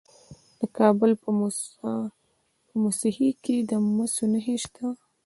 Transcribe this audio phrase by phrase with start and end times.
[0.59, 1.29] د کابل په
[2.81, 4.85] موسهي کې د مسو نښې شته.